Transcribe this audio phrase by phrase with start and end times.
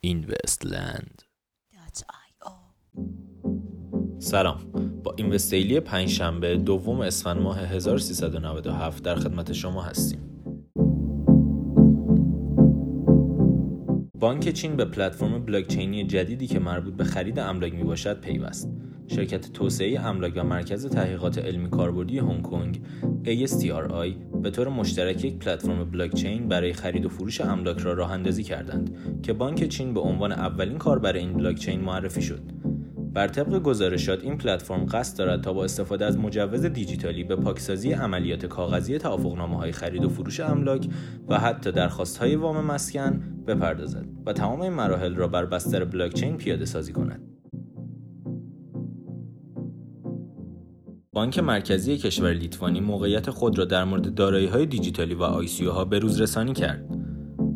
[0.00, 1.22] اینوستلند.
[4.18, 4.60] سلام.
[5.04, 10.20] با اینوستیلی پنج شنبه دوم اسفند ماه 1397 در خدمت شما هستیم.
[14.14, 18.81] بانک چین به پلتفرم بلاکچینی جدیدی که مربوط به خرید املاک می باشد پیوست.
[19.12, 22.80] شرکت توسعه املاک و مرکز تحقیقات علمی کاربردی هنگ کنگ
[23.24, 28.42] ASTRI به طور مشترک یک پلتفرم بلاکچین برای خرید و فروش املاک را راه اندازی
[28.42, 32.42] کردند که بانک چین به عنوان اولین کاربر این بلاکچین معرفی شد.
[33.14, 37.92] بر طبق گزارشات این پلتفرم قصد دارد تا با استفاده از مجوز دیجیتالی به پاکسازی
[37.92, 40.88] عملیات کاغذی توافقنامه های خرید و فروش املاک
[41.28, 46.36] و حتی درخواست های وام مسکن بپردازد و تمام این مراحل را بر بستر بلاکچین
[46.36, 47.31] پیاده سازی کند.
[51.14, 55.24] بانک مرکزی کشور لیتوانی موقعیت خود را در مورد های دیجیتالی و
[55.72, 56.84] ها به روز رسانی کرد.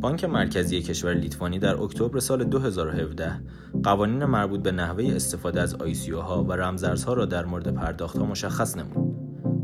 [0.00, 3.40] بانک مرکزی کشور لیتوانی در اکتبر سال 2017
[3.82, 5.76] قوانین مربوط به نحوه استفاده از
[6.12, 9.16] ها و رمزارزها را در مورد پرداختها مشخص نمود.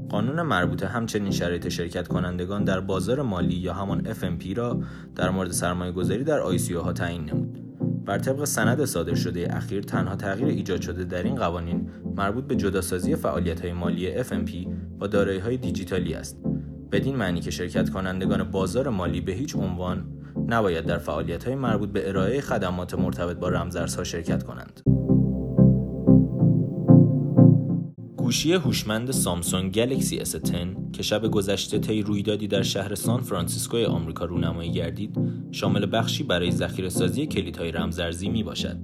[0.08, 4.82] قانون مربوطه همچنین شرایط شرکت کنندگان در بازار مالی یا همان FMP را
[5.14, 6.38] در مورد سرمایه گذاری در
[6.82, 7.61] ها تعیین نمود.
[8.04, 12.56] بر طبق سند صادر شده اخیر تنها تغییر ایجاد شده در این قوانین مربوط به
[12.56, 13.12] جداسازی
[13.62, 14.50] های مالی FMP
[14.98, 15.08] با
[15.44, 16.38] های دیجیتالی است
[16.92, 20.04] بدین معنی که شرکت کنندگان بازار مالی به هیچ عنوان
[20.48, 20.98] نباید در
[21.46, 24.91] های مربوط به ارائه خدمات مرتبط با رمزارزها شرکت کنند.
[28.32, 34.24] گوشی هوشمند سامسونگ گلکسی S10 که شب گذشته طی رویدادی در شهر سان فرانسیسکو آمریکا
[34.24, 35.18] رونمایی گردید،
[35.50, 38.76] شامل بخشی برای ذخیره سازی کلیدهای رمزارزی می باشد.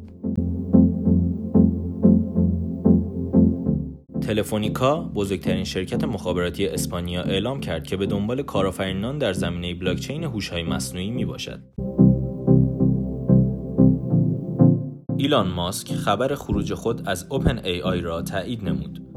[4.21, 10.63] تلفونیکا بزرگترین شرکت مخابراتی اسپانیا اعلام کرد که به دنبال کارآفرینان در زمینه بلاکچین هوش‌های
[10.63, 11.61] مصنوعی می باشد.
[15.17, 19.08] ایلان ماسک خبر خروج خود از OpenAI را تایید نمود.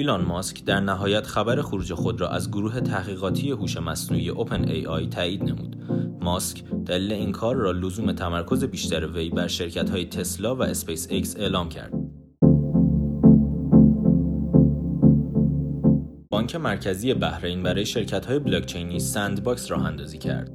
[0.00, 5.42] ایلان ماسک در نهایت خبر خروج خود را از گروه تحقیقاتی هوش مصنوعی OpenAI تایید
[5.42, 5.76] نمود.
[6.20, 11.06] ماسک دلیل این کار را لزوم تمرکز بیشتر وی بر شرکت های تسلا و اسپیس
[11.10, 11.92] ایکس اعلام کرد.
[16.30, 20.54] بانک مرکزی بحرین برای شرکت های بلاکچینی sandbox راه اندازی کرد.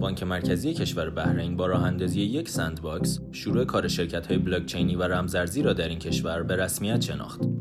[0.00, 5.02] بانک مرکزی کشور بحرین با راه اندازی یک sandbox شروع کار شرکت های بلاکچینی و
[5.02, 7.57] رمزارزی را در این کشور به رسمیت شناخت.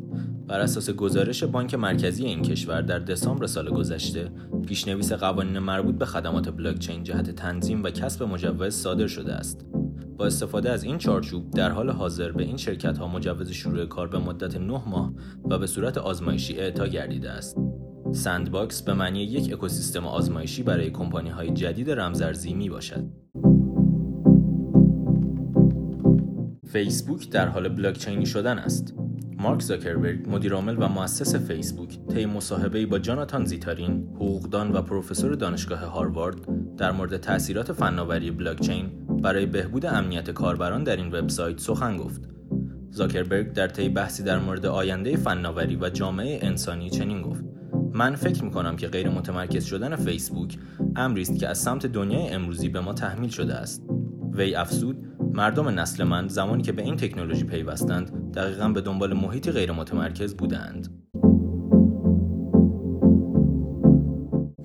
[0.48, 4.32] بر اساس گزارش بانک مرکزی این کشور در دسامبر سال گذشته
[4.68, 9.66] پیشنویس قوانین مربوط به خدمات بلاکچین جهت تنظیم و کسب مجوز صادر شده است.
[10.18, 14.08] با استفاده از این چارچوب در حال حاضر به این شرکت ها مجوز شروع کار
[14.08, 15.14] به مدت 9 ماه
[15.50, 17.58] و به صورت آزمایشی اعطا گردیده است.
[18.12, 23.04] sandbox به معنی یک اکوسیستم آزمایشی برای کمپانی های جدید رمزارزی می باشد
[26.68, 28.97] فیسبوک در حال بلاکچینی شدن است.
[29.40, 35.80] مارک زاکربرگ مدیرعامل و مؤسس فیسبوک طی مصاحبه‌ای با جاناتان زیترین حقوقدان و پروفسور دانشگاه
[35.80, 36.36] هاروارد
[36.76, 42.22] در مورد تاثیرات فناوری بلاکچین برای بهبود امنیت کاربران در این وبسایت سخن گفت.
[42.92, 47.44] زاکربرگ در طی بحثی در مورد آینده فناوری و جامعه انسانی چنین گفت
[47.94, 50.58] من فکر می کنم که غیر متمرکز شدن فیسبوک
[50.96, 53.84] امری است که از سمت دنیای امروزی به ما تحمیل شده است.
[54.34, 54.98] وی افسود
[55.34, 60.36] مردم نسل من زمانی که به این تکنولوژی پیوستند دقیقا به دنبال محیطی غیر متمرکز
[60.36, 60.88] بودند.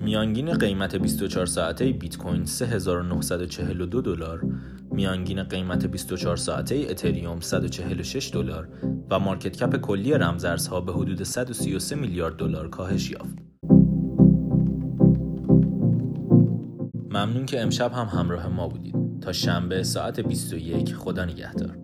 [0.01, 4.45] میانگین قیمت 24 ساعته بیت کوین 3942 دلار،
[4.91, 8.69] میانگین قیمت 24 ساعته اتریوم 146 دلار
[9.09, 13.37] و مارکت کپ کلی رمزارزها به حدود 133 میلیارد دلار کاهش یافت.
[17.09, 19.02] ممنون که امشب هم همراه ما بودید.
[19.23, 21.82] تا شنبه ساعت 21 خدا نگهدار.